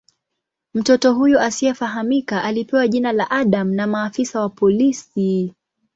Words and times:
Mtoto 0.73 1.13
huyu 1.13 1.39
asiyefahamika 1.39 2.43
alipewa 2.43 2.87
jina 2.87 3.11
la 3.11 3.31
"Adam" 3.31 3.73
na 3.73 3.87
maafisa 3.87 4.41
wa 4.41 4.49
polisi. 4.49 5.53